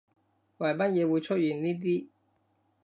[0.57, 2.07] 為乜嘢會出現呢啲